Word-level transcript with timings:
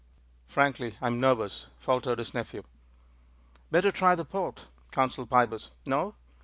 "Frankly, 0.47 0.97
I 0.99 1.05
am 1.05 1.19
nervous," 1.19 1.67
faltered 1.77 2.17
his 2.17 2.33
nephew. 2.33 2.63
"Better 3.69 3.91
try 3.91 4.15
the 4.15 4.25
port," 4.25 4.63
counselled 4.91 5.29
Pybus. 5.29 5.69
"No? 5.85 6.15